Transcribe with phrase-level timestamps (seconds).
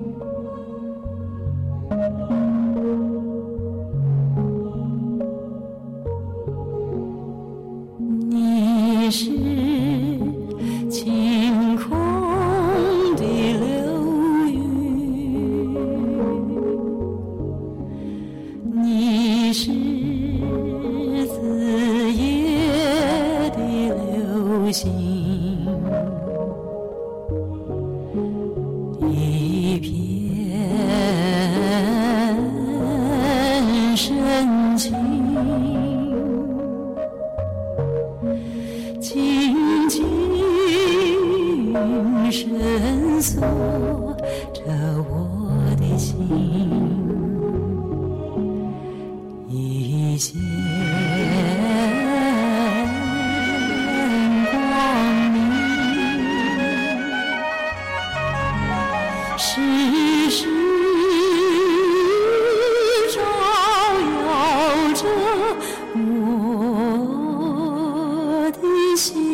[0.00, 0.18] thank
[2.30, 2.49] you
[69.00, 69.29] 这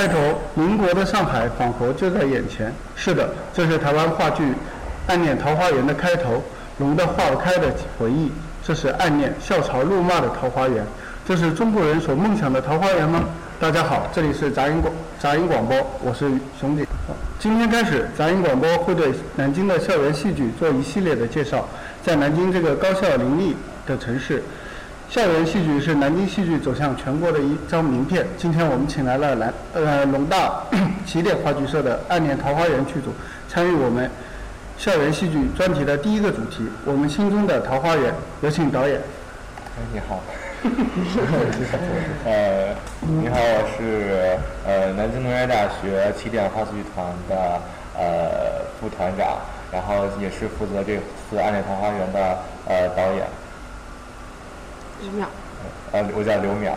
[0.00, 0.16] 开头，
[0.54, 2.72] 民国的上海仿佛就在眼前。
[2.96, 4.44] 是的，这是台湾话剧
[5.06, 6.42] 《暗恋桃花源》的开头，
[6.78, 8.32] 龙的化开的回忆。
[8.64, 10.82] 这是暗恋、笑嘲、怒骂的桃花源。
[11.28, 13.24] 这是中国人所梦想的桃花源吗？
[13.60, 16.86] 大家好，这里是杂音广杂音广播，我是熊姐。
[17.38, 21.68] 今天开始，杂音广播会对南京的校园戏剧做一系列的介绍。
[22.02, 23.54] 在南京这个高校林立
[23.86, 24.42] 的城市。
[25.10, 28.24] 校园戏剧是南京戏剧走向全国的一张名片。
[28.36, 30.62] 今天我们请来了南呃龙大
[31.04, 33.12] 起点话剧社的《暗恋桃花源》剧组，
[33.48, 34.08] 参与我们
[34.78, 38.14] 校园戏剧专题的第一个主题——我们心中的桃花源。
[38.40, 39.00] 有请导演。
[39.00, 40.20] 哎，你好。
[42.24, 42.68] 呃，
[43.00, 47.60] 你好，我是呃南京农业大学起点话剧团的
[47.98, 49.38] 呃副团长，
[49.72, 50.94] 然后也是负责这
[51.28, 52.38] 次《暗恋桃花源》的
[52.68, 53.26] 呃导演。
[55.00, 55.26] 刘淼，
[55.92, 56.72] 呃，我叫刘淼。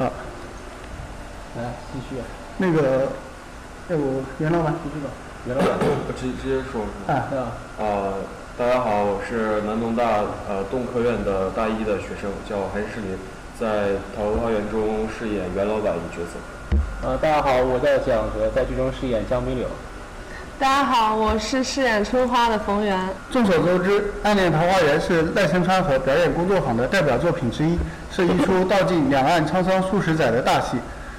[0.00, 0.10] 啊，
[1.56, 1.62] 来
[1.92, 2.16] 继续。
[2.56, 3.08] 那个，
[3.88, 5.10] 要不袁老板继续吧。
[5.46, 6.82] 袁老板，我直直接说。
[7.06, 7.52] 啊，对啊。
[7.78, 8.14] 呃，
[8.56, 13.18] 大家好，我是南农大呃动科院的大一的学生，叫韩世林，
[13.58, 16.40] 在《桃花源》中饰演袁老板一角色。
[17.02, 19.68] 呃，大家好，我叫蒋哲，在剧中饰演江明柳。
[20.60, 22.94] 大家好，我是饰演春花的冯源。
[23.30, 27.78] 众所周知，《暗恋桃花源》是赖声川和表演工作坊的代表作品之一，
[28.12, 30.76] 是一出道尽两岸沧桑数十载的大戏。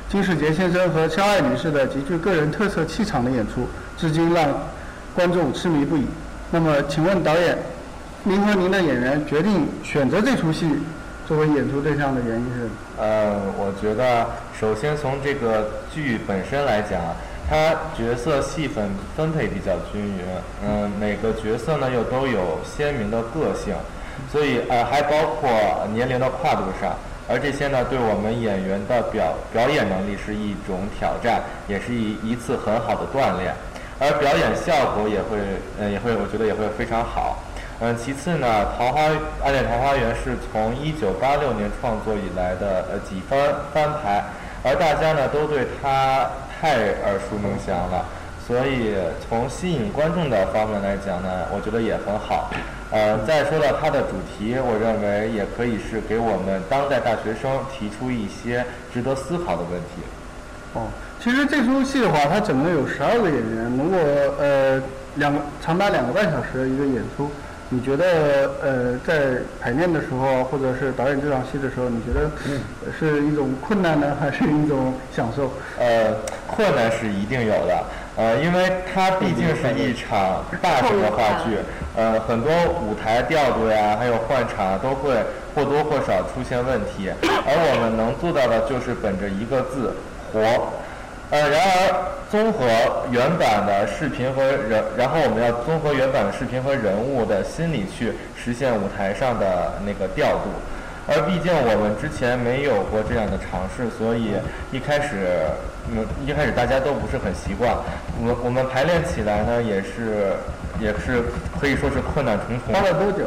[0.07, 3.67] 金世杰先生和肖爱女士的极具个人特色气场的演出，
[3.97, 4.47] 至今让
[5.15, 6.05] 观众痴迷不已。
[6.51, 7.57] 那么，请问导演，
[8.21, 10.71] 您和您的演员决定选择这出戏
[11.27, 12.69] 作为演出对象的原因是？
[12.99, 14.23] 呃，我觉得
[14.59, 17.01] 首先从这个剧本身来讲。
[17.51, 20.23] 它角色戏份分配比较均匀，
[20.65, 23.75] 嗯，每个角色呢又都有鲜明的个性，
[24.31, 25.51] 所以呃还包括
[25.93, 26.95] 年龄的跨度上，
[27.27, 33.53] 而这些呢对我们演员的表表演能力是一种挑战，也是一一次很好的锻炼，
[33.99, 35.37] 而表演效果也会
[35.77, 37.37] 呃也会我觉得也会非常好。
[37.81, 39.01] 嗯，其次呢，《桃花
[39.43, 43.37] 暗恋桃花源》是从一九八六年创作以来的呃几番
[43.73, 44.23] 翻拍，
[44.63, 46.29] 而大家呢都对它
[46.61, 48.05] 太耳熟能详了，
[48.45, 48.93] 所以
[49.27, 52.51] 从吸引观众的方面来讲呢，我觉得也很好。
[52.91, 58.63] 呃，再说到它的主题，我认为也可以是给我们当代大学生提出一些
[58.93, 60.05] 值得思考的问题。
[60.75, 60.85] 哦，
[61.19, 63.97] 其实这出戏的话，它整个有十二个演员，如果
[64.37, 64.79] 呃
[65.15, 67.31] 两个长达两个半小时的一个演出。
[67.73, 72.29] 你觉得呃，在排练的时候，或者是导演这场戏的时候，你觉得
[72.99, 75.49] 是一种困难呢，还是一种享受？
[75.79, 76.13] 呃，
[76.45, 77.83] 困难是一定有的，
[78.17, 81.55] 呃，因为它毕竟是一场大型的话剧，
[81.95, 82.51] 呃，很多
[82.81, 85.15] 舞台调度呀，还有换场都会
[85.55, 89.95] 或多或少出现问题，而我们能做到的就是本着一个字
[90.33, 90.41] 活。
[91.31, 92.67] 呃，然而综合
[93.09, 100.51] 原版的视频和人，然后我们要综合原版的视频和人物的心理去实现舞台上的那个调度，
[101.07, 104.33] 而毕竟我们之前没有过这样的尝试，所以
[104.73, 105.47] 一开始，
[105.87, 107.71] 嗯，一开始大家都不是很习惯。
[108.19, 110.35] 我我们排练起来呢，也是
[110.81, 111.23] 也是
[111.61, 112.75] 可以说是困难重重。
[112.75, 113.23] 花了多久？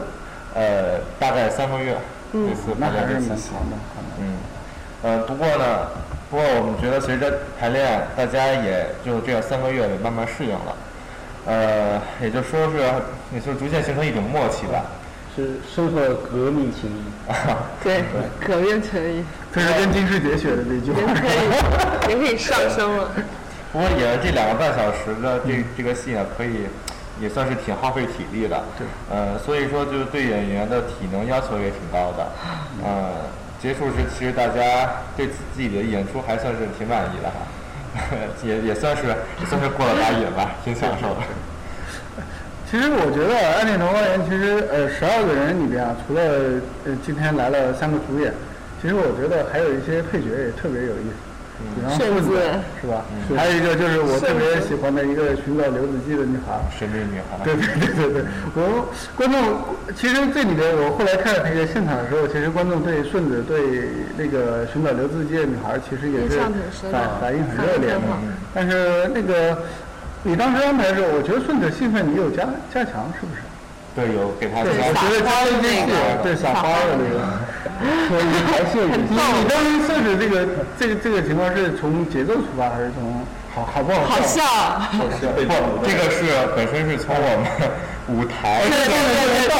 [0.54, 1.96] 呃，大概三个月。
[2.32, 3.76] 嗯，那还是蛮长的。
[4.20, 4.36] 嗯，
[5.00, 5.88] 呃，不过呢。
[6.30, 10.76] 不过我们觉得随着排练，大家也就这样三个月也慢慢适应了，
[11.46, 12.78] 呃，也就说是，
[13.32, 14.84] 也就逐渐形成一种默契吧。
[15.36, 17.02] 是深厚的革命情谊。
[17.84, 18.02] 对，
[18.44, 19.24] 革命情谊。
[19.52, 21.00] 这是跟金世杰学的那句话。
[22.08, 23.10] 您 可以上升了。
[23.72, 26.66] 不过演了这两个半小时的这这个戏呢，可以
[27.20, 28.62] 也算是挺耗费体力的。
[28.78, 28.86] 对。
[29.10, 32.26] 呃，所以说就是对演员的体能要求也挺高的，
[32.84, 33.12] 嗯。
[33.64, 37.48] 结束时，其实大家对自己的演出还算是挺满意的哈，
[38.44, 39.04] 也也算是
[39.40, 41.22] 也算是过了把瘾吧，挺享受的。
[42.70, 46.20] 其实我觉得《暗恋桃花源》其实呃十二个人里边啊，除了
[46.84, 48.34] 呃今天来了三个主演，
[48.82, 51.16] 其实我觉得还有一些配角也特别有意思。
[51.96, 52.36] 顺子
[52.80, 53.04] 是吧？
[53.36, 57.38] 还有一个就是我特别喜欢的一个寻找刘子骥的女孩，神秘女孩。
[57.44, 58.24] 对对对对对，
[58.54, 59.38] 我观众
[59.94, 66.40] 其实这里边我后来看那个现场的时候，其实观众对顺子对那个寻找刘子骥的女孩其实也是
[66.90, 68.00] 反反应很热烈的。
[68.52, 69.56] 但是那个
[70.22, 73.43] 你当时安排的时候，我觉得顺子戏份你有加加强，是不是？
[73.94, 74.70] 对，有给他加。
[74.70, 75.86] 我觉得加了一些
[76.22, 77.22] 对撒花的那个。
[78.08, 80.46] 所以还是你你当时设置这个
[80.78, 83.20] 这个这个情况是从节奏出发还是从
[83.52, 84.40] 好好不好笑？
[84.44, 85.42] 好笑，不，
[85.84, 86.24] 这个是
[86.56, 87.44] 本身是从我们
[88.08, 89.50] 舞台对对对对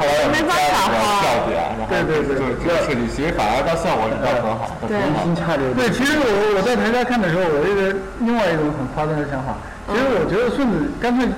[0.00, 5.62] 对，没法撒花，笑点，然后对对对，就设计，其实反而到效果倒很好，对，心差流。
[5.76, 9.54] 对，其实我我在台下看的时候，我有一个另外一种很夸张的想法，
[9.92, 11.28] 其实我觉得顺子干脆。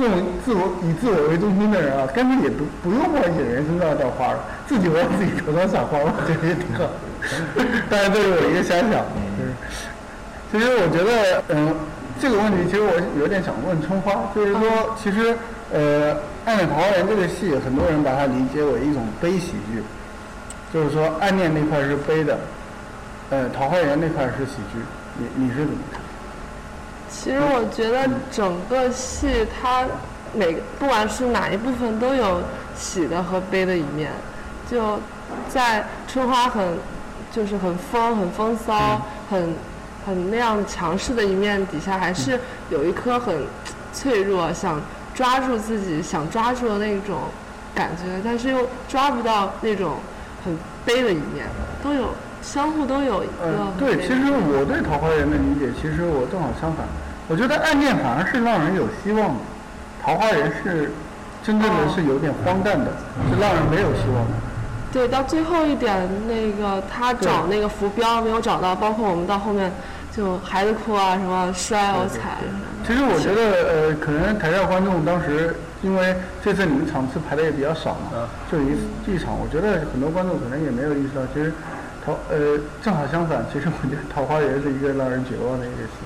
[0.00, 6.88] 这种自我以自我为中心的人啊，根本也不不用往演员身上掉花了，自己往自己头上撒花，我觉得也挺好。
[7.90, 9.04] 当然这是我一个瞎想。
[9.12, 9.52] 嗯，
[10.50, 11.76] 其实我觉得，嗯，
[12.18, 15.36] 这个问题其实我有点想问春花，就是说，其实，
[15.70, 16.14] 呃，
[16.46, 19.84] 《暗恋桃花源》这个戏，很多人把它理解为一种悲喜剧，
[20.72, 22.38] 就是说暗恋那块是悲的，
[23.28, 24.80] 呃，桃花源那块是喜剧，
[25.20, 25.99] 你你是怎么看？
[27.10, 29.84] 其实我觉得整个戏它
[30.32, 32.40] 每不管是哪一部分都有
[32.76, 34.12] 喜的和悲的一面，
[34.70, 34.98] 就
[35.48, 36.78] 在春花很
[37.32, 39.54] 就是很疯很风骚很
[40.06, 42.38] 很那样强势的一面底下，还是
[42.70, 43.44] 有一颗很
[43.92, 44.80] 脆弱想
[45.12, 47.22] 抓住自己想抓住的那种
[47.74, 49.96] 感觉，但是又抓不到那种
[50.44, 51.46] 很悲的一面，
[51.82, 52.14] 都有。
[52.42, 53.72] 相互都有一个。
[53.78, 56.86] 对，其实我对《桃花源》的理解，其实我正好相反。
[57.28, 59.34] 我觉得《暗恋》反而是让人有希望的，
[60.04, 60.90] 《桃花源》是
[61.44, 62.90] 真正的是有点荒诞的，
[63.30, 64.34] 是让人没有希望的。
[64.92, 69.70] 对，到最后一点，那个他找那个浮标没有找到，包括我们到后面
[70.10, 72.38] 就孩子哭啊，什么摔啊踩。
[72.84, 78.74] 其实我觉得，呃，可能台下观众当时因为这次你们场次排的也比较少嘛，就一
[79.06, 81.52] 一场，我觉得很多观众可能也没有意识到，其实。
[82.04, 86.00] 桃呃，正好相反，其实我觉得《桃花源》是一个让人绝望的一个戏。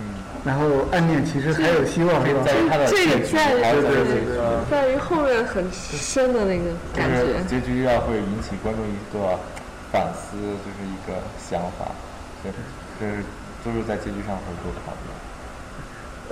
[0.00, 0.04] 嗯。
[0.44, 2.42] 然后暗恋其实还有希望，是吧？
[2.44, 6.64] 在于他的结局，对对对，在于后面很深的那个
[6.94, 7.38] 感觉。
[7.46, 9.38] 结局要会引起观众一个
[9.92, 11.92] 反思，就是一个想法，
[12.42, 12.56] 就是
[12.98, 13.22] 就是
[13.64, 15.14] 都是在结局上会沟通的。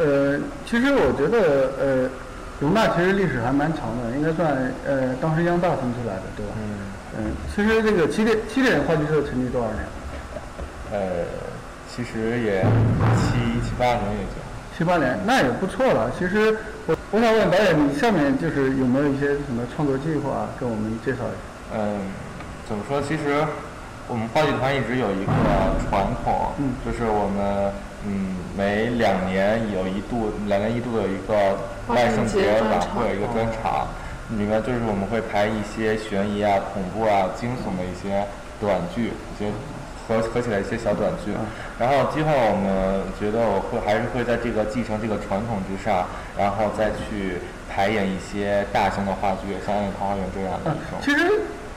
[0.03, 2.11] 呃，其实我觉得呃，
[2.59, 6.53] 容大其实历史还蛮长的，应该算呃当时央大分出来的，对吧？
[6.57, 9.85] 嗯，嗯，其实这个起点起点话剧社成立多少年？
[10.93, 11.25] 呃，
[11.95, 12.63] 其实也
[13.17, 14.41] 七七八年也就。
[14.77, 16.11] 七八年，那也不错了。
[16.19, 21.77] 其实我我想问导演，你下面就是有没有一些什么创作计划，跟我们介绍一下？
[21.77, 22.01] 嗯，
[22.67, 23.03] 怎么说？
[23.03, 23.45] 其实
[24.09, 25.33] 我们话剧团一直有一个
[25.85, 27.71] 传统，嗯就是我们
[28.07, 33.87] 嗯每两年有一度，两年一度有一个万圣节晚会，有一个专场，
[34.39, 38.25] 里面就是我们会排一些悬疑啊、恐怖啊、惊悚的一些
[38.61, 39.51] 短剧，一些
[40.07, 41.33] 合合起来一些小短剧。
[41.79, 46.07] 然后今后我们觉得我会还是会在这个继承这个传统之上，
[46.39, 50.77] 然后再去排演一些大型的话剧，像《暗夜桃花源》这样的。
[51.03, 51.31] 其实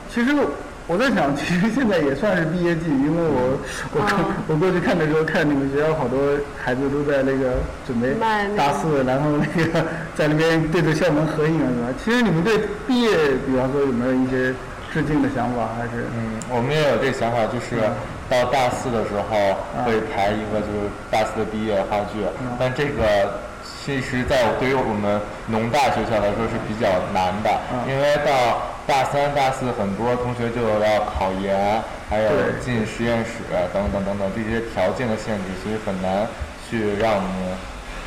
[0.09, 0.35] 其实
[0.85, 3.57] 我在想，其实现在也算是毕业季，因为我
[3.95, 4.03] 我
[4.47, 6.19] 我过去看的时候，看你们学校好多
[6.61, 7.55] 孩子都在那个
[7.87, 11.87] 准备卖那个大四，然后那个在那边对着校门合影啊什么。
[12.03, 13.09] 其实你们对毕业，
[13.47, 14.53] 比方说有没有一些
[14.91, 16.03] 致敬的想法，还是？
[16.19, 17.79] 嗯，我们也有这个想法，就是
[18.27, 19.55] 到大四的时候
[19.87, 22.19] 会排一个就是大四的毕业话剧，
[22.59, 25.15] 但这个其实在对于我们
[25.47, 27.47] 农大学校来说是比较难的，
[27.87, 33.39] 因为到大三、大四很多同学就要考研，还有进实验室
[33.73, 36.27] 等等等等这些条件的限制，所以很难
[36.69, 37.31] 去让我们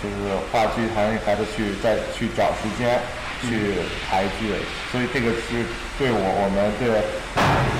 [0.02, 3.00] 就是话剧团里孩子去再去找时间
[3.40, 4.52] 去排剧，
[4.92, 5.64] 所以这个是
[5.98, 6.88] 对我我们对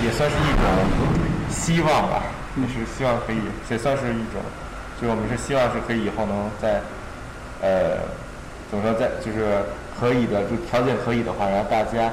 [0.03, 0.65] 也算是一种
[1.51, 2.23] 希望吧，
[2.57, 3.37] 也是希望可以
[3.69, 4.41] 也算是一种，
[4.99, 6.81] 就是我们是希望是可以以后能在
[7.61, 8.01] 呃
[8.71, 9.61] 怎么说在就是
[10.01, 12.11] 可以的就条件可以的话，然后大家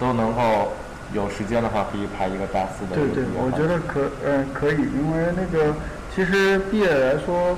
[0.00, 0.72] 都能够
[1.12, 5.74] 有时间的话，可以排一个大四的对对我觉得可呃可以，因为那个
[6.14, 7.56] 其实毕业来说，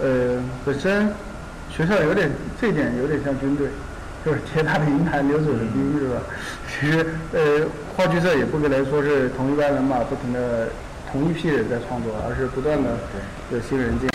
[0.00, 1.12] 呃本身
[1.70, 2.30] 学校有点
[2.60, 3.68] 这点有点像军队，
[4.24, 6.20] 就是铁打的营盘流水的兵是吧？
[6.80, 10.68] 其实呃话剧社也不可能说是同一班人马不停的
[11.10, 12.90] 同一批人在创作，而是不断的
[13.50, 14.11] 有新人进。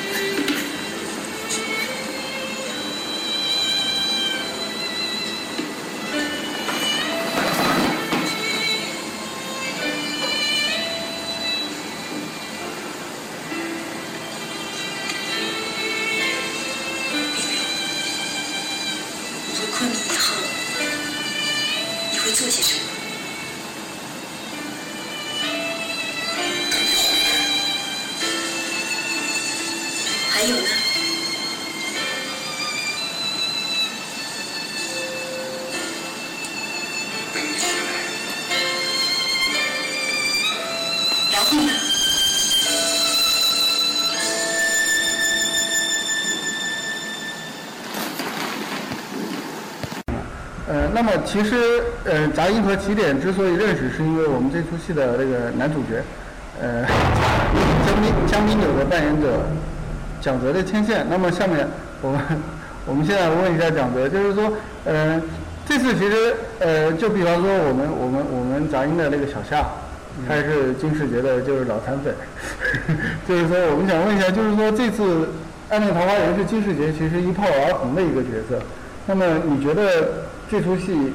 [50.98, 56.01] 那么其实呃，杂音和起点之所以认识，是因为我们这出戏的那个男主角，
[56.60, 56.84] 呃，
[57.86, 59.42] 江滨江滨柳的扮演者
[60.20, 61.06] 蒋泽的牵线。
[61.08, 61.68] 那么下面
[62.01, 62.20] 我们
[62.88, 64.51] 我们现在问一下蒋泽，就是说，
[64.86, 65.22] 呃，
[65.70, 69.63] 这次其实呃，就比方说我们我们我们杂音的那个小夏，
[70.27, 72.12] 他是金世杰的，就是脑残粉，
[73.30, 75.04] 就是说我们想问一下，就是说这次
[75.70, 78.60] 《暗恋桃花源》是金世杰其实一炮而红的一个角色，
[79.06, 81.13] 那么你觉得这出戏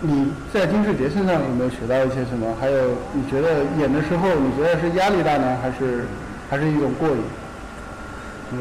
[0.00, 2.56] 你在金世杰身上有没有学到一些什么？
[2.60, 6.04] 还有你觉得演的时候，你觉得是压力大呢，还是
[6.50, 7.22] 还是一种过瘾？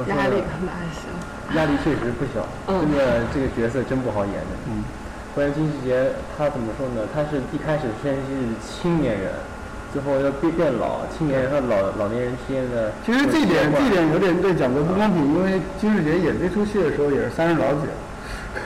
[0.07, 1.09] 压力很大些。
[1.57, 4.53] 压力确实不小，嗯真的这个角色真不好演的。
[4.69, 4.83] 嗯，
[5.35, 7.01] 关于金世杰，他怎么说呢？
[7.13, 8.21] 他是一开始先是
[8.63, 9.33] 青年人，
[9.91, 17.93] 最后要变变老，青年人和老老年人之间的其实这点这点有点对蒋哥不公平，因为金世杰演这出戏的时候也是三十老几了，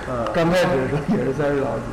[0.10, 1.84] 嗯刚开始的时候也是三十老几，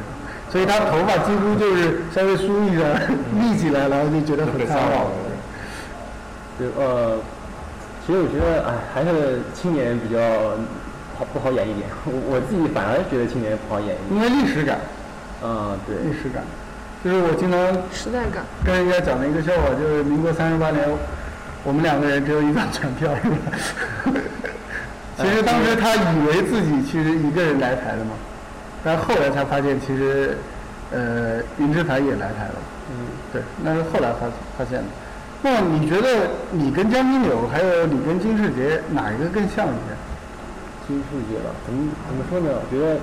[0.50, 2.82] 所以他头发几乎就是稍微梳一下
[3.40, 5.11] 立起来，然后就觉得很苍老了。
[6.58, 7.18] 对，呃，
[8.06, 10.20] 其实我觉得，哎，还是青年比较
[11.18, 11.88] 好不好演一点。
[12.04, 14.14] 我我自己反而觉得青年不好演一点。
[14.14, 14.78] 因为历史感，
[15.42, 16.44] 嗯，对，历史感，
[17.02, 17.58] 就是我经常
[17.90, 18.44] 时代感。
[18.64, 20.87] 跟人家讲的一个笑话，就是民国三十八年，
[21.64, 24.20] 我们两个人只有一张船票，是吧？
[25.19, 28.12] 其实当时他以为自己其实一个人来台的嘛，
[28.83, 30.37] 但后来才发现其实，
[30.90, 32.54] 呃，云之凡也来台了。
[32.90, 34.26] 嗯，对，那是后来发
[34.57, 34.85] 发现的。
[35.42, 39.95] 那你觉得你跟江金柳还有你跟金世杰哪一个更像一些？
[40.87, 42.59] 金世杰吧，怎么怎么说呢？
[42.59, 42.99] 我觉得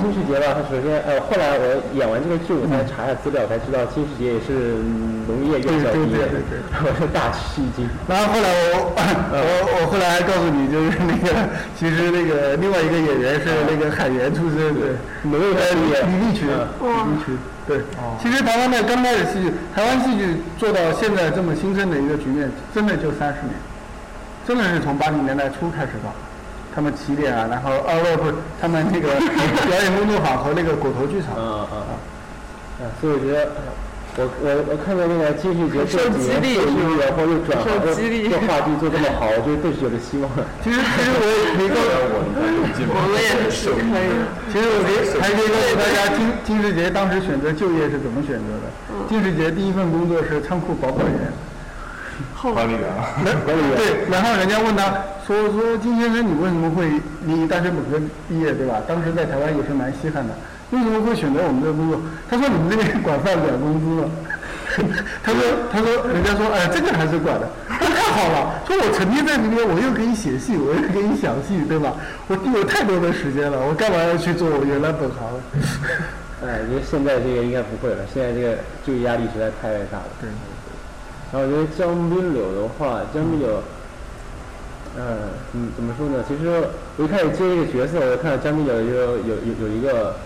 [0.00, 4.78] 金世杰吧，他首先呃，后来我演完这个剧，我才查一下资料，才知道金世杰也是
[5.26, 6.38] 农业院校毕业的，
[6.82, 7.86] 我是大吃一惊。
[8.06, 8.94] 然后后来我
[9.34, 9.46] 我
[9.78, 11.30] 我后来还告诉你，就是那个
[11.78, 17.82] 其实那个另外一个演员是那个海员出身的，农业毕业，李立群，李立群，对。
[18.22, 23.54] 其实台湾的刚开始戏剧，台湾戏剧做到现在这么兴盛的一个局面，真的就三十年，
[24.46, 26.10] 真的是从八零年代初开始吧。
[26.74, 29.08] 他们起点啊，然后啊不是，他们那个
[29.68, 31.82] 表演工作坊和那个骨头剧场，嗯嗯
[32.80, 33.50] 嗯，啊，所以我觉得。
[34.12, 40.28] 我我我看到那个金世杰这几年做音乐，然后又转行又做话剧做这么好，我觉得更是有了希望。
[40.60, 44.12] 其实其实我也可以告诉我们也是可以。
[44.52, 48.68] 其实我可以还可以告诉大家，金金世杰当时选择就业是怎么选择的。
[49.08, 51.32] 金世杰第一份工作是仓库保管员。
[52.54, 52.82] 管理员。
[53.44, 53.76] 管理员。
[53.76, 54.94] 对，然后人家问他
[55.26, 56.86] 说说金先生，你为什么会
[57.24, 58.80] 你大学本科毕业，对吧？
[58.86, 60.34] 当时在台湾也是蛮稀罕的。
[60.70, 62.00] 为什么会选择我们这个工作？
[62.30, 64.08] 他说你们这边管饭管工资了。
[65.22, 68.56] 他说他说人家说哎这个还是管的，那太好了。
[68.66, 71.92] 说我成天在里面，我又可以写戏，我又可以想戏，对吧？
[72.26, 75.20] 我有太多的时间了，我干嘛要去做我原来本行？
[76.40, 80.08] 哎，因为现在这个应该不会了，现在这个就业压力实在太大了。
[80.20, 80.30] 对。
[81.32, 83.62] 然后我觉得江滨柳的话，江滨柳，
[84.98, 85.02] 嗯
[85.54, 86.22] 嗯，怎么说呢？
[86.28, 86.62] 其实
[86.98, 90.16] 我一开始接这个角色，我看到江滨柳有有有有一个。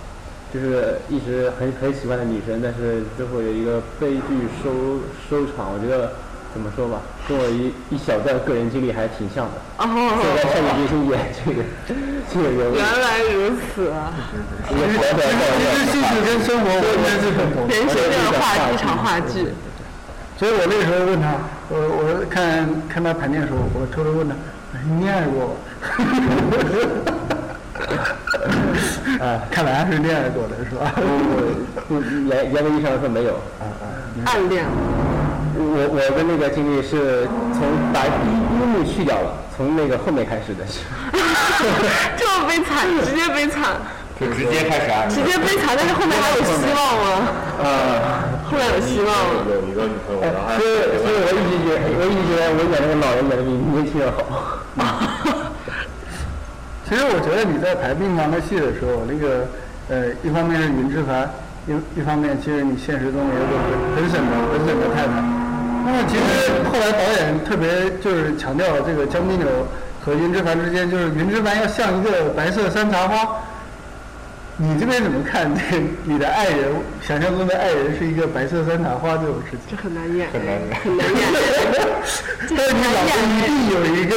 [0.55, 5.75] 就是一直很很喜欢的女神，但是最后有一个悲剧收收场。
[5.75, 6.13] 我觉得
[6.55, 9.59] 怎么说吧，跟我一一小段个人经历还挺像的。
[9.77, 9.85] 哦。
[9.85, 11.61] 所以下定决心演这个
[12.33, 12.77] 这个人物。
[12.79, 14.15] 原来如此啊！
[14.71, 17.67] 其实其实戏剧跟生活完全是不同。
[17.69, 19.51] 连续这样话一场话剧。
[20.39, 21.35] 所以我那时候问他，
[21.69, 24.35] 我我看看他排练的时候，我偷偷问他，
[24.87, 25.55] 你恋爱过吗？
[29.25, 30.93] 啊，看来是恋爱过的是吧？
[31.89, 33.41] 不不，严严格意义上说没有。
[34.27, 34.65] 暗恋。
[35.59, 37.27] 我我的那个经历是
[37.57, 37.65] 从
[37.95, 40.67] 把第一幕去掉了，从那个后面开始的。
[42.15, 43.81] 这么悲惨，直接悲惨。
[44.21, 45.09] 就直接开始啊。
[45.09, 47.09] 直接悲惨，但是后面还有希望吗？
[47.65, 47.65] 啊，
[48.51, 49.45] 后来有希望了。
[49.51, 50.55] 有一个女朋友，然后。
[50.57, 50.69] 所以
[51.03, 54.19] 所以我一直觉得， 我一直觉得我演那个老人演的比年轻人好。
[56.89, 59.43] 其实我觉得你在排病房的戏的时候，那个
[59.91, 61.29] 呃，一方面是云之凡，
[61.67, 63.59] 一一方面其实你现实中也有个
[63.99, 65.19] 很省的很省的太太。
[65.83, 69.49] 那么其实后来导演特别就是强调这个江滨柳
[70.05, 73.35] 和云之凡之间，就是云之凡要像一个白色山茶花。
[74.59, 75.53] 你这边怎么看？
[75.55, 75.61] 这
[76.05, 76.73] 你的爱人
[77.07, 79.77] 想象中的爱人是一个白色山茶花这种事情？
[79.77, 81.15] 这很难演，很难演，很难演。
[82.57, 84.17] 但是你脑子一定有一个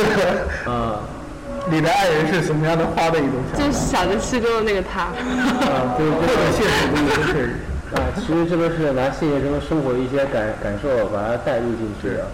[0.71, 1.01] 啊。
[1.69, 3.65] 你的爱人是什么样的花的一种想法？
[3.67, 5.01] 就想着戏中的那个他。
[5.01, 7.51] 啊，对， 或者现实中都可以。
[7.93, 12.25] 啊，其实这都是拿现实中生活的一些感感受把它带入进去的。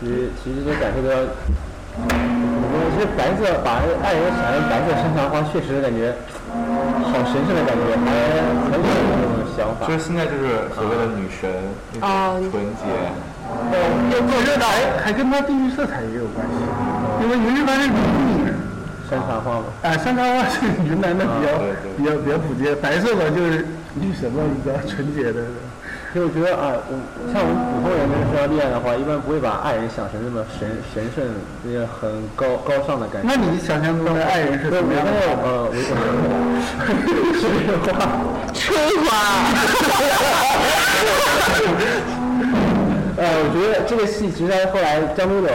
[0.00, 1.16] 其实其实这感受都要，
[2.92, 6.12] 其实白色把爱人想成白色山茶花，确实感觉
[7.10, 8.08] 好神圣的感觉，还
[8.70, 9.86] 很有这种想法。
[9.86, 11.50] 就是现在就是所谓的女神，
[12.00, 12.82] 啊，纯洁。
[13.70, 16.56] 对，我觉得还还跟它地域色彩也有关系，
[17.22, 17.90] 因为云南。
[19.04, 21.52] 山茶花嘛，啊，山茶花是云南的比较
[21.94, 25.42] 比较比较普及，白色的就是女神嘛，比较纯洁的。
[26.14, 26.94] 其实我觉得啊，我
[27.32, 31.26] 像我们普通人跟说要恋爱的话，一般不会把爱人想成那么神神圣、
[31.64, 33.26] 那些很高高尚的感觉。
[33.26, 35.10] 那你想象中的爱人是什么样的？
[35.42, 35.74] 呃，我
[37.34, 37.50] 春
[37.82, 37.98] 花，
[38.54, 38.62] 春
[39.02, 39.10] 花。
[43.18, 45.50] 呃， 我觉得这个戏其实后来江都有。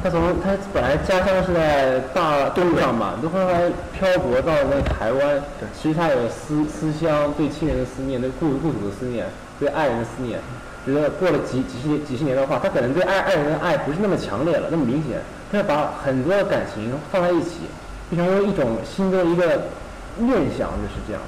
[0.00, 5.42] 他从他本来家乡是在大东上嘛，都后来漂泊到那台湾。
[5.76, 9.26] 其实他有思思乡，对亲人的思念，对故故土的思念，
[9.58, 10.38] 对爱人的思念。
[10.86, 15.20] 觉得过了几几十年几十年的话，他可能对爱爱人的爱不是那么强烈了，那么明显。
[15.52, 17.68] 他要把很多的感情放在一起，
[18.08, 19.68] 变成一种新的一个
[20.16, 21.20] 念想，就是这样。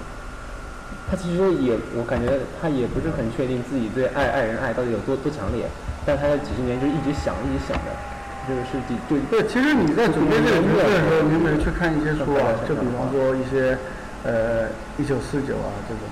[1.10, 5.66] 他其实也，我感觉他也不是很确定自己对爱爱人爱到底有多多强烈，
[6.06, 7.90] 但他这几十年就一直想，一直想着。
[8.48, 12.56] 这个是第对对，其实你在准备这个角色的时候，你有没有去看一些书啊？
[12.66, 13.76] 就比方说一些
[14.24, 14.64] 呃
[14.96, 16.08] 《一九四九》啊这种。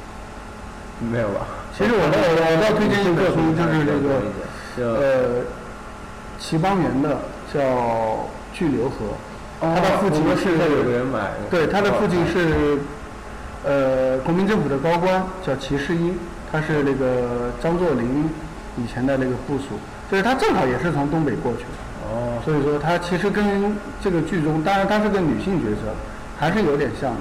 [1.01, 1.47] 没有吧？
[1.79, 4.19] 其实我我我倒推荐一个书，就是这个
[4.99, 5.47] 呃
[6.37, 7.21] 齐邦媛的
[7.55, 7.61] 叫
[8.53, 9.15] 《巨流河》，
[9.63, 12.81] 他的父亲是有个人买对，他的父亲是
[13.65, 16.19] 呃国民政府的高官，叫齐世英，
[16.51, 18.29] 他是那个张作霖
[18.77, 19.79] 以前的那个部属，
[20.11, 22.11] 就是他正好也是从东北过去的。
[22.11, 25.95] 哦，所以说他其实跟这个剧中，当然她是个女性角色，
[26.41, 27.21] 还是有点像的。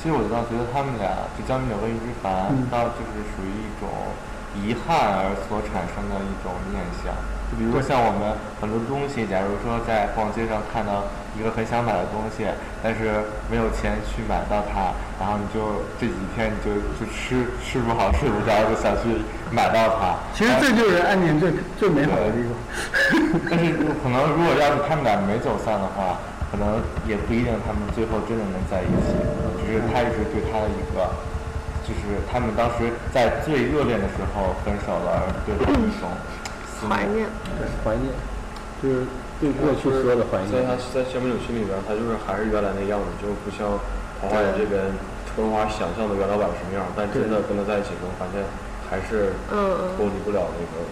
[0.00, 3.84] 其实我倒觉得他们俩，就江明柳和于之凡，嗯倒就是属于一种
[4.56, 7.12] 遗憾而所产生的一种念想。
[7.52, 8.32] 就比如说像我们
[8.62, 11.04] 很多东西，假如说在逛街上看到
[11.36, 12.46] 一个很想买的东西，
[12.80, 19.20] 但是没有钱去买到它，然后你就这几天你就就吃吃不好睡不着，就想去
[19.52, 20.16] 买到它。
[20.32, 22.56] 其实这就是安年最最美好的地方。
[23.50, 26.16] 但是可能如果要是他们俩没走散的话，
[26.50, 29.14] 可能也不一定他们最后真的能在一起。
[29.62, 31.06] 只是他一直对他的一个，
[31.86, 36.10] 就是他们当时在最热恋的时候分手了，而对他一种
[36.66, 37.30] 思怀念。
[37.84, 38.10] 怀念，
[38.82, 39.06] 就是
[39.38, 40.74] 对过去所有的怀念在他。
[40.90, 43.78] 在江明柳心里边，他就是还是原来那样子，就不像
[44.18, 44.82] 桃花源这边
[45.30, 48.42] 春花想象的袁老板什么样，但真的跟他在一起之后，发现
[48.90, 50.82] 还是嗯脱离不了那个。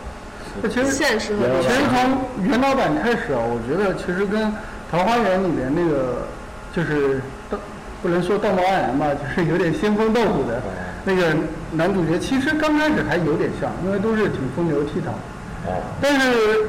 [0.63, 1.83] 那其实现实其实。
[1.91, 4.47] 从袁老板开始啊，我觉得其实跟
[4.91, 6.27] 《桃花源》里面那个
[6.75, 7.21] 就是
[7.51, 7.59] 道
[8.03, 10.63] 不能说道貌岸然吧，就是有点仙风道骨的
[11.05, 11.35] 那个
[11.73, 15.11] 男主角，其实刚开始还有点像，因为都是挺风流倜傥。
[15.67, 16.67] 哦，但是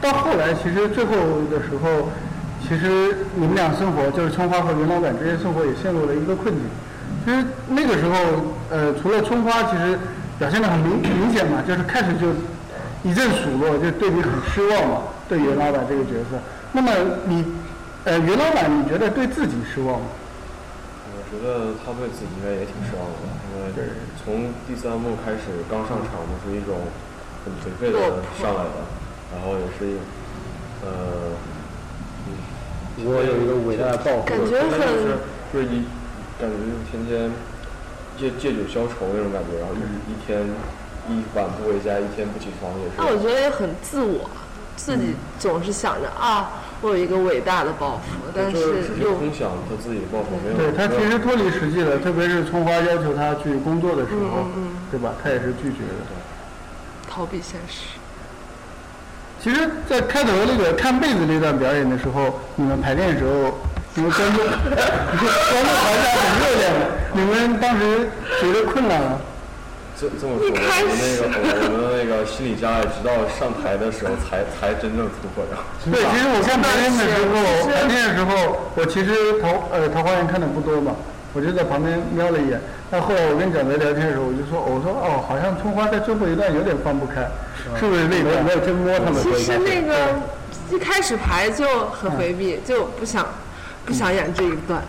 [0.00, 1.12] 到后来，其实最后
[1.50, 2.08] 的时候，
[2.66, 6.62] 其实你们俩生活，就是春花和袁老板之间生活也陷入了一个困境。
[7.24, 8.16] 其实那个时候，
[8.70, 9.98] 呃，除了春花，其实
[10.38, 12.28] 表现得很明明显嘛，就是开始就
[13.02, 16.40] 一阵数落，就对你很失望嘛，对袁老板这个角色。
[16.74, 16.90] 那么
[17.26, 17.44] 你，
[18.02, 20.06] 呃，袁老板，你觉得对自己失望吗？
[21.06, 26.74] 我觉得他对自己应该也挺失望的吧，因为从第三幕开始刚上场就是一种
[27.46, 27.98] 很颓废的
[28.42, 28.82] 上来的，
[29.30, 29.98] 然后也是，
[30.82, 31.30] 呃，
[33.06, 35.14] 我有一个伟大的抱负，感觉就是
[35.54, 35.86] 就是一
[36.42, 37.30] 感觉就是天天
[38.18, 40.42] 借借酒消愁那种感觉，然后一一天
[41.06, 42.98] 一晚不回家，一天不起床也是。
[42.98, 44.28] 那我觉得也很自我，
[44.76, 48.58] 自己总是想着啊，我有一个伟大的抱负，但是
[49.00, 55.14] 又空想他自己的抱负，没有对他其实脱离实际了，特别是春花要求他去工作的时候，嗯对吧？
[55.22, 56.04] 他也是拒绝的。
[57.08, 57.96] 逃避现实。
[59.40, 63.56] 其实，在开头那个看被子那段表演的时候，你们排练的时候，
[63.94, 64.52] 你们观众 观
[65.64, 68.10] 众台下很热烈的，你们当时
[68.42, 69.18] 觉得困难吗？
[69.94, 70.58] 这这么说，我们
[70.98, 75.54] 那个我们的那个心理障碍，直到上台的时候才才真正突破的。
[75.86, 80.96] 对，其实我看排练的时候，是排练的时候，我其实桃呃桃花源看的不多嘛，
[81.32, 82.60] 我就在旁边瞄了一眼。
[82.90, 87.22] 但后来我跟蒋泽聊天的时候，我就说，我说哦，好像春花在最后一段有点放不开，
[87.78, 88.42] 是不是那个？
[88.42, 89.30] 没有真摸他们其。
[89.42, 90.18] 实那个
[90.74, 93.26] 一开始排就很回避，就不想
[93.86, 94.82] 不想演这一段。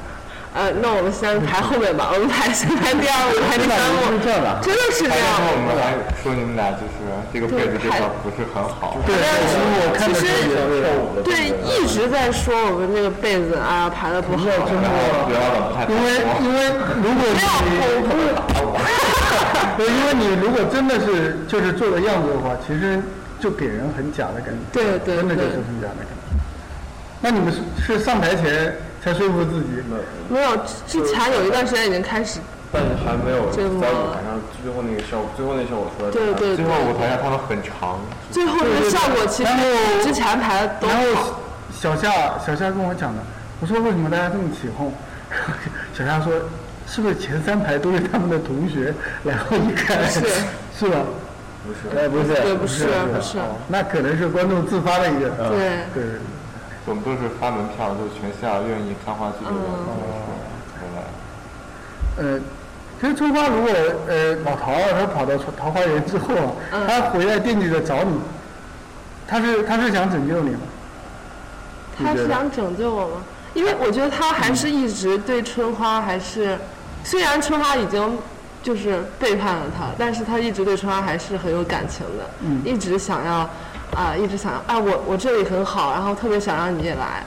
[0.55, 5.27] 呃，那我们先排后面吧，我们排先排第二幕，排第三幕是这样的，真的是这然样。
[5.35, 8.95] 后我们来说你们俩就是这个被子这块儿不是很好。
[9.03, 16.71] 对，其实我看的时候也是跳舞的对，一直在说我们这个被子啊排的不好，不太因为因为
[17.03, 18.15] 如果不要你恐怖。
[19.75, 23.03] 对，因为你如果真的是就是做的样子的话，其实
[23.43, 24.63] 就给人很假的感觉。
[24.71, 26.23] 对对真的就是很假的感觉。
[27.19, 28.71] 那你们是是上台前
[29.05, 29.83] 才说服自己？
[30.29, 32.39] 没有，之前有一段时间已经开始，
[32.71, 33.87] 但是还没有在舞台
[34.25, 36.09] 上最后那个效果，最后那个效果出来。
[36.09, 37.99] 对对对最后，舞台上他们很长，
[38.31, 39.63] 最后那个效果其实然后
[39.99, 41.05] 比之前排的都然后。
[41.71, 42.09] 小夏
[42.43, 43.21] 小夏跟我讲的，
[43.59, 44.91] 我说为什么大家这么起哄？
[45.93, 46.31] 小夏说，
[46.87, 48.93] 是不是前三排都是他们的同学？
[49.25, 50.21] 然后一看，是
[50.79, 51.03] 是吧？
[51.67, 55.29] 不是，哎，不是，对不是不是哦那可能是观众自发的一个。
[55.49, 55.59] 对
[55.93, 56.03] 对。
[56.85, 61.01] 我们都是发门票，就是全校愿意看话剧的人嗯就是回来。
[62.17, 62.39] 呃，
[63.01, 63.71] 其实春花如果
[64.07, 68.19] 呃老陶啊，他跑到桃花源之后啊，嗯他回来惦记着找你，
[69.27, 70.59] 他是他是想拯救你吗？
[71.97, 73.23] 他是想拯救我吗？
[73.53, 76.59] 因为我觉得他还是一直对春花还是，
[77.03, 78.17] 虽然春花已经
[78.61, 83.49] 就是背叛了他，但是他一直对春花还是很有感情的，嗯一直想要
[83.95, 87.23] 啊、一直想要啊，我我这里很好，然后特别想让你也来。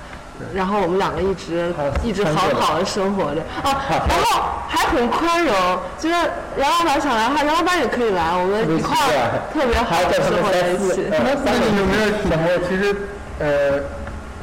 [0.54, 3.74] 然后我们两个一直一直好好的生活着啊，
[4.08, 5.52] 然后还很宽容，
[5.98, 6.14] 就是
[6.56, 11.06] 杨老板想来的话，杨老板也可以来，我们一块儿特别好的生活在一起。
[11.10, 12.94] 那那你有没有想过，其实
[13.40, 13.82] 呃，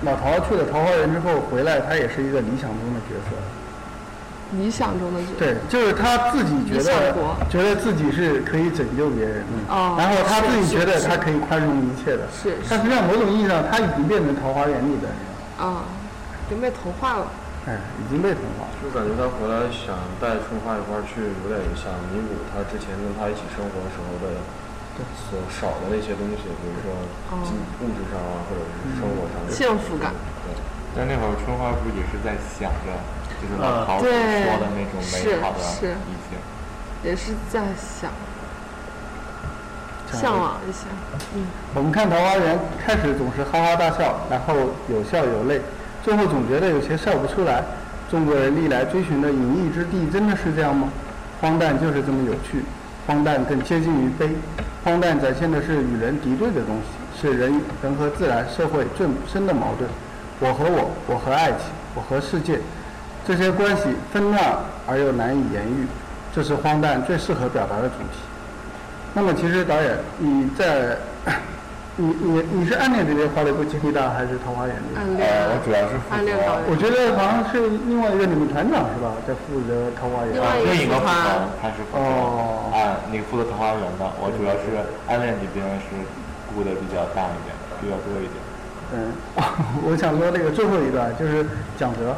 [0.01, 3.37] 老陶去了桃花源之后回来，他也是一个理想中的角色。
[4.57, 5.33] 理想中的角色。
[5.39, 7.13] 对，就是他自己觉得
[7.49, 12.27] 觉得自己是可以拯救别人的，哦然后他自己觉得他可以宽容一切的。
[12.31, 15.17] 是是但实际上某种意义上，他已经变成桃花源里的人，
[15.57, 15.83] 啊，
[16.45, 17.27] 已经被同化了。
[17.65, 18.69] 哎，已经被同化。
[18.77, 24.37] 就感觉他回来想带春花一块儿去，有点想弥补他之前跟他一起生活时候的
[25.25, 26.93] 所少的那些东西，比如说
[27.41, 30.13] 经物质上啊，或者是生活上的幸福感
[30.45, 30.53] 对，
[30.93, 32.93] 但那会儿春花不也是在想着
[33.41, 36.39] 就是老陶所说的那种美好的意境。
[37.03, 38.09] 也是在想
[40.11, 40.85] 向往一下。
[41.35, 44.55] 嗯我们看《桃花源》，开始总是哈哈大笑，然后
[44.89, 45.61] 有笑有泪，
[46.03, 47.63] 最后总觉得有些笑不出来。
[48.09, 50.89] 中国人历来追寻的隐逸之地，真的是这样吗？
[51.41, 52.63] 荒诞就是这么有趣，
[53.05, 54.29] 荒诞更接近于悲。
[54.83, 59.89] 荒诞展现的是与人敌对的东西，是人人和自然、社会最深的矛盾。
[60.39, 61.59] 我和我，我和爱情，
[61.93, 62.59] 我和世界，
[63.27, 63.83] 这些关系
[64.13, 64.55] 纷乱
[64.87, 65.87] 而又难以言喻，
[66.33, 68.19] 这是荒诞最适合表达的主题。
[69.13, 70.97] 那么，其实导演，你在
[71.97, 74.99] 你你你是暗恋这边花了一部《金地大》，还是《桃花源》这边？
[74.99, 80.41] 暗恋呃，我主要是负责暗恋导演我觉得好像是另外一个你们团长是吧，在负责《桃花源另》。
[80.43, 84.75] 外一个另一个负责他是负责哦按那个负责桃花源的，我主要是
[85.07, 85.95] 暗恋这边是
[86.51, 88.37] 顾的比较大一点，比较多一点。
[88.93, 89.15] 嗯，
[89.87, 91.47] 我想说那个最后一段就是
[91.79, 92.11] 蒋哲，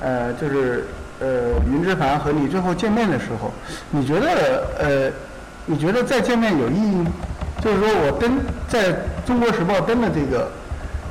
[0.00, 0.86] 呃，就是
[1.20, 3.52] 呃云之凡和你最后见面的时候，
[3.90, 5.12] 你觉得呃，
[5.66, 7.12] 你觉得再见面有意义吗？
[7.62, 10.50] 就是说我登在中国时报登的这个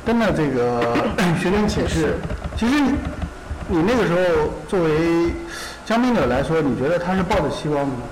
[0.04, 0.96] 登的这个
[1.40, 2.14] 学生启事，
[2.56, 2.94] 其实你
[3.68, 5.34] 你那个时候作为
[5.84, 8.02] 江滨者来说，你觉得他是抱着希望的吗？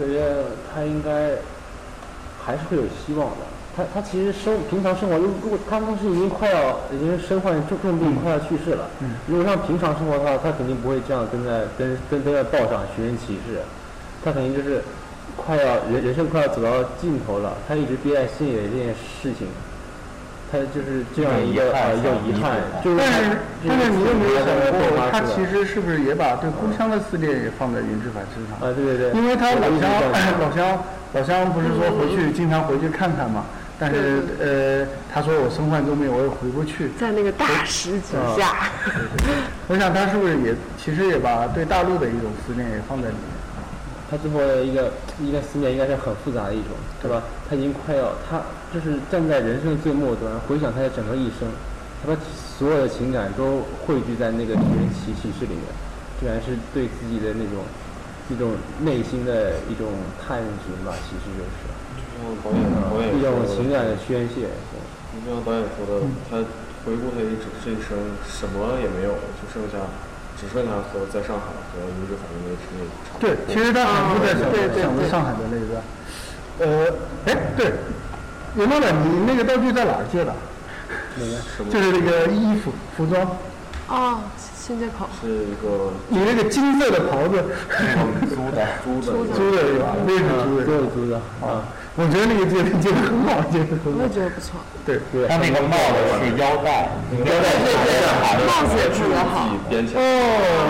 [0.00, 1.32] 我觉得他应该
[2.42, 3.49] 还是会有希望的。
[3.80, 8.84] 他他其实生平常生活，如如果他当时已经快要已经身患重重病，快要去世了。
[9.00, 9.12] 嗯。
[9.26, 13.60] 如果像平常生活的话，他肯定不会这样跟在跟跟跟在道上寻人启事，
[14.24, 14.82] 他肯定就是
[15.36, 19.48] 快要人人生快要走到尽头了，他一直憋在心里的这件事情，
[20.52, 28.56] 他就是这样一个呃一个遗憾，就是但是但是你有没有想过，他其实是不是也把对故乡的思念也放在云之凡身上？
[28.60, 29.88] 啊对对对，因为他老乡
[30.38, 30.78] 老乡
[31.14, 33.44] 老乡不是说回去经常回去看看嘛，
[33.80, 36.90] 但是呃他说我身患重病，我也回不去。
[37.00, 38.68] 在那个大石底下，
[39.66, 43.40] 我想他是不是也其实也把对大陆的一种思念也放在里面？
[44.10, 47.22] 他最后的一个一个思念应该是很复杂的一种，对吧？
[47.48, 48.42] 他已经快要，他
[48.74, 51.48] 就是站在人生的最末端，回想他的整个一生，
[52.02, 52.18] 他把
[52.58, 55.64] 所有的情感都汇聚在那个寻人启启事里面，
[56.20, 57.64] 居然是对自己的那种
[58.28, 59.88] 一种内心的一种
[60.20, 61.89] 探寻吧，其实就是就
[62.20, 64.52] 像导演说的情感的宣泄。
[65.24, 66.38] 就像导演说的，他
[66.84, 67.96] 回顾他一整这一生，
[68.28, 69.76] 什么也没有了，就剩下
[70.38, 73.28] 只剩下和在上海和云之凡那那差不多。
[73.28, 74.48] 对，其实他反复在想
[74.80, 75.82] 想着上海的那一段。
[76.60, 76.86] 呃，
[77.26, 77.72] 哎，对，
[78.54, 80.34] 袁老板，你那个道具在哪儿借的？
[81.16, 83.36] 那个什么就是那个衣服服装，
[83.88, 84.20] 哦，
[84.56, 87.42] 新街口，是一个你那个金色的袍子
[88.30, 89.96] 租的，租的， 租的是吧？
[90.06, 90.64] 那是租的。
[90.64, 94.08] 租的租的啊，我觉得那个戒指戒的很好，戒的很好我也。
[94.08, 96.86] 觉得不错，对，对，他那个帽子是腰带，
[97.18, 97.50] 腰带
[98.46, 100.00] 帽子也特别好，编起来。
[100.00, 100.06] 哦，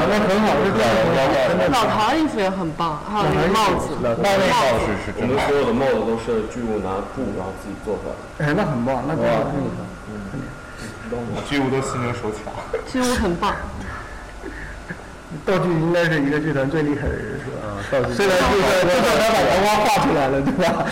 [0.09, 5.37] 那很好，这个腰带，老陶衣服也很棒，还有那个帽子，那那帽子是我真的。
[5.37, 8.21] 们所有的帽子都是巨物拿布然后自己做出来的。
[8.41, 9.85] 哎，那很棒，那真的很好。
[11.47, 12.51] 剧务都心灵手巧。
[12.91, 13.55] 剧屋很棒，
[15.45, 17.41] 道具应该是一个剧团最厉害的人，
[17.89, 20.85] 虽然就是至少他把桃花画出来了，对吧？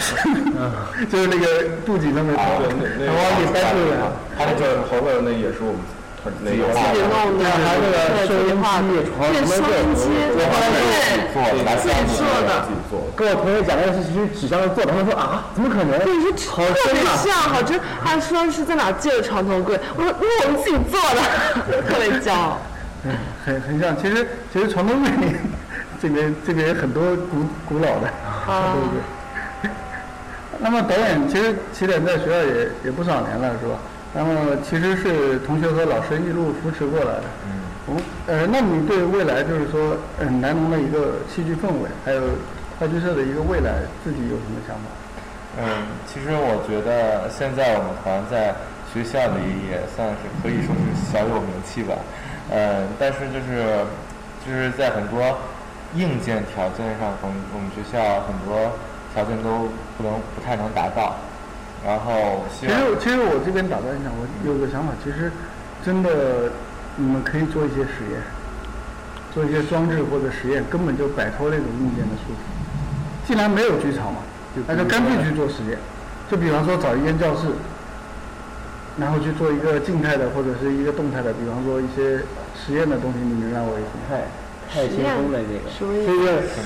[1.10, 1.44] 就是那个
[1.84, 4.12] 布景上面桃对，那那桃花给掰出来了。
[4.36, 5.80] 他那个后边那也是我们
[6.18, 9.06] 团那个自己弄的，还有那个对，自己画的，对，
[9.46, 10.02] 收音机，
[10.34, 10.40] 对，
[11.32, 12.70] 做的，自己做的自。
[12.70, 13.06] 己做的。
[13.14, 15.98] 跟我同学讲那个是其实纸上做的，他们说啊，怎么可能？
[16.00, 17.02] 对，你说好特别！
[17.22, 22.60] 像，好真，还说是在哪借的床头柜，我说那是我们自己做的， 特别骄傲。
[23.06, 23.14] 嗯，
[23.46, 23.96] 很很像。
[23.96, 25.08] 其实其实床头柜
[26.00, 28.08] 这边这边很多古古老的，
[28.46, 29.70] 啊对不对？
[30.60, 33.74] 那么导演其实起点在学校也也不少年了，是吧？
[34.14, 34.32] 然后
[34.62, 37.24] 其实是同学和老师一路扶持过来的。
[37.46, 37.50] 嗯，
[37.88, 42.22] 嗯，呃，那你对未来就是说，嗯，南农的一个戏剧氛围，还有
[42.80, 44.82] 话剧社的一个未来，自己有什么想法？
[45.60, 45.66] 嗯，
[46.06, 48.54] 其实我觉得现在我们团在
[48.92, 51.94] 学校里也算是可以说是小有名气吧。
[52.50, 53.84] 嗯，但是就是
[54.44, 55.20] 就是在很多
[55.94, 58.72] 硬件条件上，我们我们学校很多
[59.14, 61.16] 条件都不能不太能达到。
[61.86, 65.30] 然后其实其实我这边打断一下，我有个想法，其实
[65.84, 66.50] 真的
[66.96, 68.20] 你们可以做一些实验，
[69.32, 73.28] 做一些装置或者实验，根本就摆脱那种硬件的束缚。
[73.28, 74.20] 既然没有剧场嘛，
[74.66, 75.78] 那就干脆去做实验。
[76.28, 77.46] 就比方说找一间教室，
[78.98, 82.18] 然后去做一个静态的或者是一个动态的，比方说一些
[82.58, 84.20] 实验的东西，你们让我意思吗？
[84.68, 86.12] 太轻松了，这个，什么意思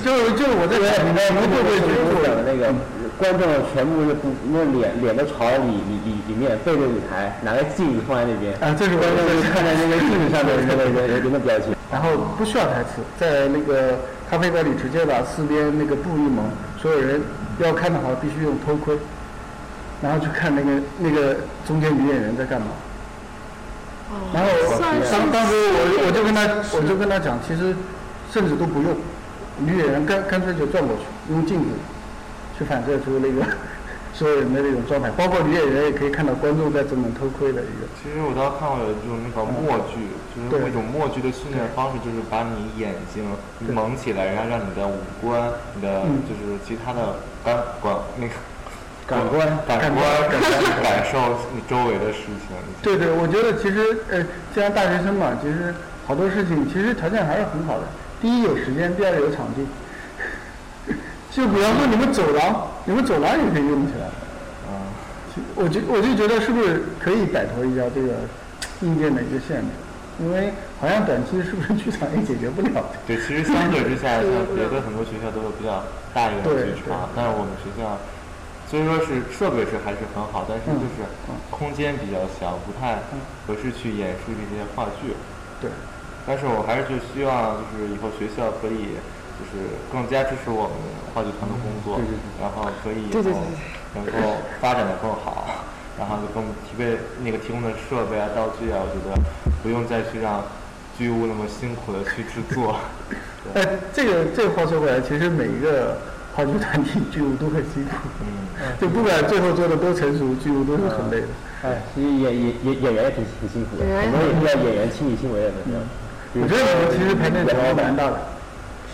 [0.03, 2.75] 就是就是我在对，讲，你知道你们会不会觉我讲的那个
[3.17, 11.75] 观众全部是不那脸脸都朝里里里里面背着舞台，拿个镜子放在那边，啊这是观众就看在那个镜子上面那个人人的表情。
[11.93, 16.45] 然后不需要台词，在那个咖啡馆里直接把四边那个布一蒙，
[16.81, 17.21] 所有人
[17.59, 18.97] 要看的话必须用偷窥，
[20.01, 21.37] 然后去看那个那个
[21.67, 22.69] 中间女演员在干嘛。
[24.33, 24.49] 然后
[25.11, 26.41] 当当时我我就跟他
[26.77, 27.75] 我就跟他讲，其实
[28.31, 28.97] 甚至都不用，
[29.59, 31.69] 女演员干干脆就转过去，用镜子
[32.57, 33.45] 去反射出那个
[34.13, 37.89] 所有人的那种状态，包括女演员也可以看到观众在正门偷窥的一个。
[37.97, 43.25] 其实我倒看过有一种那个默剧，就是那种默剧的训练方式，就是把你眼睛
[43.73, 48.33] 蒙起来，然后让你的五官、你的嗯就是其他的感管那个
[49.07, 51.19] 感官感感官官感感受
[51.55, 52.57] 你周围的事情。
[52.81, 54.23] 对对，我觉得其实呃，
[54.55, 55.75] 既然大学生嘛，其实
[56.07, 57.85] 好多事情其实条件还是很好的。
[58.21, 59.67] 第一有时间，第二有场地。
[61.33, 64.07] 就比方说你们走廊，你们走廊也可以用起来。
[64.69, 68.09] 嗯，我就我就觉得是不是可以摆脱一下这个
[68.83, 69.67] 硬件的一个限制？
[70.21, 72.85] 因为好像短期是不是剧场也解决不了。
[73.07, 77.97] 对，其实相对之下， 像别的很多学校都有比较大一点的对剧场，但是我们学校
[78.73, 81.05] 虽说是设备是还是很好，但是嗯就是
[81.51, 82.97] 空间比较小，不太
[83.47, 85.13] 合适去演出这些话剧。
[85.61, 85.69] 对，
[86.27, 88.97] 但是我还是就希望就是以后学校可以
[89.37, 90.81] 就是更加支持我们
[91.13, 92.41] 话剧团的工作，对对对。
[92.41, 93.21] 然后可以以后
[93.93, 95.69] 能够发展的更好，
[96.01, 99.21] 然后就给我们提备那个提供的设备啊、道具啊，我觉得
[99.63, 100.41] 不用再去让
[100.97, 102.81] 剧务那么辛苦的去制作。
[103.53, 106.01] 但 这个这个话说回来，其实每一个
[106.35, 107.91] 话剧团体剧务都很辛苦。
[108.25, 111.27] 嗯，就不管最后做的多成熟，剧务都是很累的。
[111.63, 115.53] 哎，其实演演演演员也挺挺辛苦的，演员很多也是要演员亲力亲为的。
[116.35, 118.19] 我觉得我们其实排练场还蛮大的。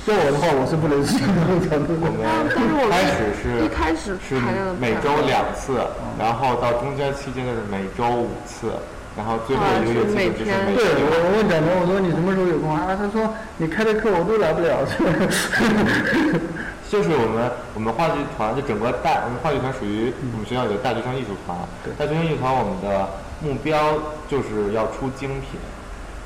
[0.08, 2.08] 要我的话，我是不能去那种程度我。
[2.08, 4.40] 们我开始是一开始是
[4.80, 5.84] 每周两次，
[6.18, 8.72] 然后到中间期间的是每周五次，
[9.14, 12.96] 然后最后一个月基本就是每对，我我问展东，我说你什么时候有空啊？
[12.96, 14.80] 他说你开的课我都来不了。
[16.88, 21.56] 就是我们我们话剧团就整个大我们话剧团属于我们学校有个大学生艺术团，
[21.98, 23.08] 大学生艺术团我们的
[23.40, 23.92] 目标
[24.28, 25.60] 就是要出精品，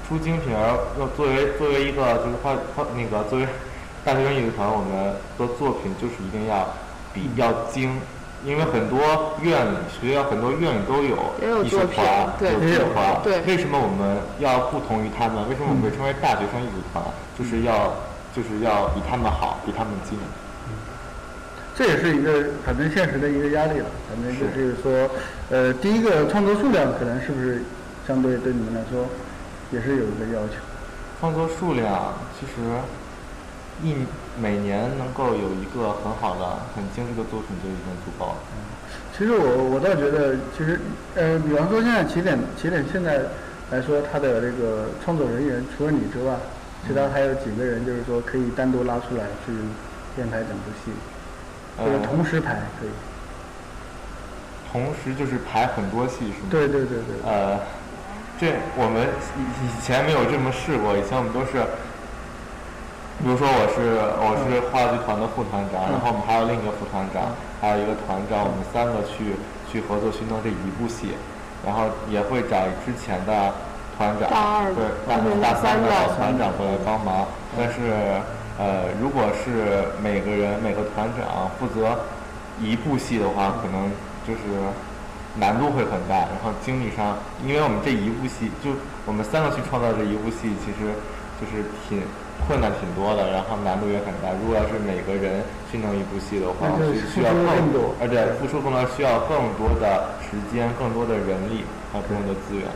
[0.06, 3.46] 出精品而要作为作为一个就是话话那个作为
[4.04, 6.66] 大学生艺术团，我们的作品就是一定要
[7.12, 7.98] 比要精。
[8.44, 8.98] 因为很多
[9.40, 13.22] 院里学校很多院里都有艺术也有作品团，对有艺术团。
[13.22, 15.48] 对为什么我们要不同于他们？
[15.48, 17.04] 为什么我们被称为大学生艺术团？
[17.38, 17.94] 就是要
[18.34, 20.18] 就是要比他们好，比他们精。
[21.74, 23.86] 这也是一个反正现实的一个压力了。
[24.08, 25.08] 反正就是说，
[25.50, 27.62] 呃，第一个创作数量可能是不是
[28.06, 29.06] 相对对你们来说
[29.70, 30.54] 也是有一个要求。
[31.20, 32.52] 创作数量其实
[33.82, 33.94] 一
[34.40, 38.36] 每年能够有一个很好的、很精致的作品就已经足够了。
[39.16, 40.78] 其实我我倒觉得，其实
[41.14, 43.22] 呃，比方说现在起点起点现在
[43.70, 46.34] 来说，他的这个创作人员除了你之外，
[46.86, 49.52] 其他还有几个人就是说可以单独拉出来去
[50.16, 50.92] 编排整部戏，
[51.78, 52.90] 或者呃，同时排可以。
[54.72, 56.48] 同时就是排很多戏是吗？
[56.50, 57.30] 对对对对。
[57.30, 57.60] 呃，
[58.40, 59.06] 这我们
[59.36, 61.60] 以以前没有这么试过，以前我们都是，
[63.20, 69.36] 比如说我是我是话剧团的副团长，然后我们还有另一个副团长，还有一个团长，我们三个去
[69.70, 71.12] 去合作去弄这一部戏，
[71.64, 73.52] 然后也会找之前的
[74.00, 77.28] 团长，大二对大大三的三的老团长过来帮忙，
[77.60, 77.92] 但是
[78.58, 81.98] 呃，如果是每个人每个团长负责
[82.60, 83.90] 一部戏的话，可能
[84.26, 84.40] 就是
[85.40, 88.70] 难度会很大，然后精力上，因为我们这一部戏，就
[89.06, 90.92] 我们三个去创造这一部戏，其实
[91.40, 92.04] 就是挺
[92.46, 94.28] 困难挺多的，然后难度也很大。
[94.36, 102.68] 如果要是每个人去弄一部戏的话，就是需需要更多而且付出更多，需要更多的时间、更多的人力，还有更多的资源。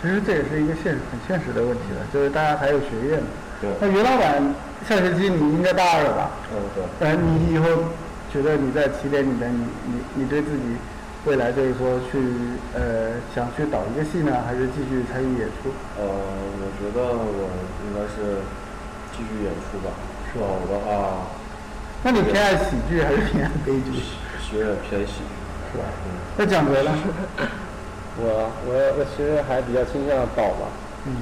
[0.00, 3.26] 其实这也是一个现实很现实的问题了，就是大家还有学业呢。
[3.60, 4.42] 对那袁老板，
[4.88, 6.30] 下学期你应该大二了吧？
[6.52, 7.08] 嗯，对。
[7.08, 7.66] 呃，你以后
[8.32, 10.76] 觉得你在起点里面，你你你对自己
[11.24, 12.18] 未来就是说去
[12.74, 15.70] 呃想去导一个戏呢，还是继续参与演出？
[15.98, 17.48] 呃，我觉得我
[17.88, 18.42] 应该是
[19.16, 19.90] 继续演出吧。
[20.32, 20.46] 是吧？
[20.48, 21.26] 我的话，
[22.02, 24.02] 那你偏爱喜剧还是偏爱悲剧？
[24.42, 25.34] 学点偏喜剧。
[25.72, 25.84] 是吧？
[26.36, 26.92] 那蒋哲呢？
[28.18, 30.68] 我我我其实还比较倾向导吧，
[31.06, 31.12] 嗯，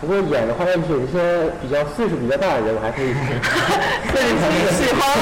[0.00, 3.12] 不过演的话，要是有一些比较岁数比较大的人，我还可以。
[4.14, 4.38] 被你
[4.70, 5.20] 喜欢了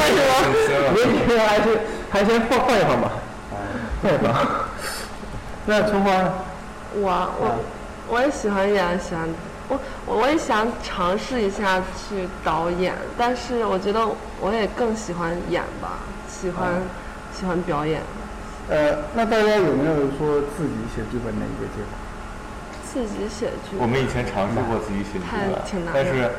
[0.53, 0.93] 是吗？
[0.95, 3.13] 年轻人还是还先放放一放吧，
[4.03, 4.27] 放一放。
[5.65, 6.11] 那春花？
[6.99, 7.11] 我
[7.41, 7.59] 我
[8.09, 9.27] 我也喜欢演，喜欢
[9.69, 14.07] 我我也想尝试一下去导演，但是我觉得
[14.41, 15.99] 我也更喜欢演吧，
[16.29, 16.69] 喜欢、
[17.33, 18.03] 喜欢表演。
[18.69, 21.97] 呃，那大家有没有说自己写剧本的一个计划？
[22.97, 26.31] 自己写剧本，我们以前尝试过自己写剧本挺难，的但是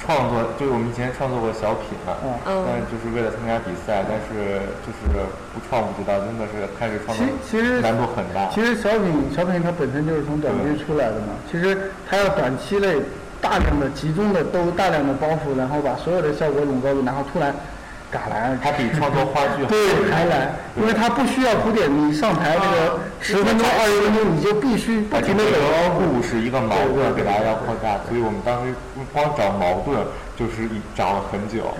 [0.00, 2.16] 创作就是我们以前创作过小品嘛，
[2.48, 5.20] 嗯但是就是为了参加比赛，但是就是
[5.52, 8.48] 不创不知道，真的是开始创作其其实难度很大。
[8.48, 12.96] 其实小品小品它本身就是从短剧出来的嘛，其实它要短期内
[13.40, 17.54] 大量的集中的都大量的包袱，然后把所有的效果拢高住，然后突然
[18.12, 25.50] 嘎来，它比创作话剧对还难，因为它不需要铺垫，你上台那个十分钟二十分钟，你就必须不停的走。
[25.50, 28.74] 个故事一个矛盾给大家要扩大，所以我们当时
[29.14, 29.96] 光找矛盾
[30.36, 31.72] 就是一找了很久。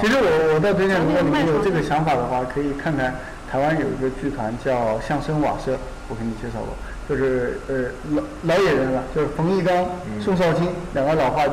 [0.00, 3.14] 其实我我倒推荐，如果你们有这个想法的话，可以看看
[3.48, 5.78] 台湾有一个剧团叫相声瓦舍，
[6.08, 6.74] 我给你介绍过，
[7.08, 9.86] 就是呃老老演员了，就是冯一刚、
[10.20, 11.52] 宋少卿两个老话剧，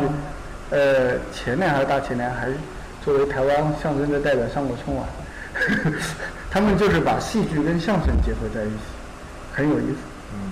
[0.71, 2.47] 呃前年还是大前年还
[3.03, 5.05] 作为台湾相声的代表上过春晚，
[6.49, 8.79] 他们就是把戏剧跟相声结合在一起，
[9.53, 9.97] 很有意思。
[10.33, 10.51] 嗯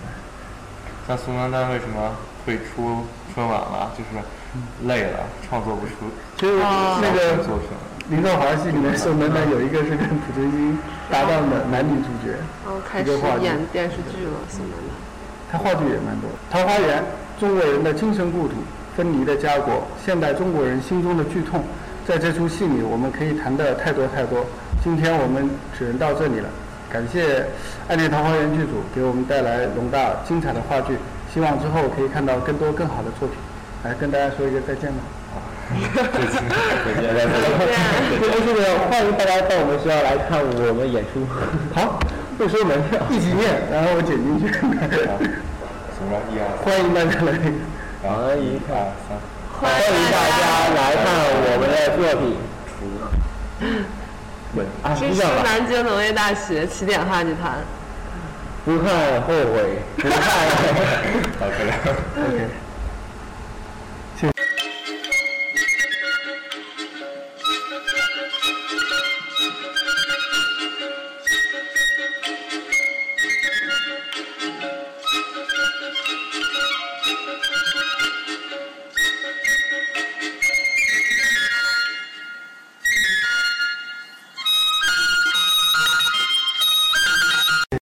[1.08, 3.92] 像宋丹丹为什么会出春晚了？
[3.98, 5.94] 就是累了，创作不出
[6.38, 7.68] 其实那个作品。
[8.10, 10.78] 林兆华戏里面宋丹丹有一个是跟濮存昕
[11.10, 14.94] 搭档的男女主角，然后开始一个话剧演电视剧了，宋丹丹。
[15.52, 16.38] 他话剧也蛮多的。
[16.52, 17.04] 桃花源，
[17.40, 18.54] 中国人的精神故土，
[18.96, 21.64] 分离的家国，现代中国人心中的剧痛，
[22.12, 24.46] 在这出戏里，我们可以谈的太多太多。
[24.84, 26.50] 今天我们只能到这里了，
[26.92, 27.40] 感谢
[27.88, 30.98] 《暗恋桃花源》剧组给我们带来龙大精彩的话剧，
[31.34, 33.38] 希望之后可以看到更多更好的作品。
[33.86, 35.00] 来跟大家说一个再见吧。
[35.72, 36.44] 再见，
[36.84, 37.32] 再见，再见。
[38.46, 41.24] 这个欢迎大家到我们学校来看我们演出。
[41.74, 41.98] 好，
[42.38, 43.00] 不收门票。
[43.10, 44.52] 一起念，然后我剪进去。
[44.52, 46.20] 什么？
[46.28, 47.40] 一二，欢迎大家来。
[48.04, 48.76] 欢迎一二
[49.08, 49.16] 三。
[49.62, 50.42] 欢欢迎大家
[50.74, 51.06] 来看
[51.46, 52.24] 我们的作品。
[54.82, 55.24] 啊，支持是？
[55.44, 57.60] 南京农业大学起点话剧团。
[58.66, 60.18] 不看后悔，不看。
[61.38, 61.70] 好，可以。
[62.18, 62.50] OK。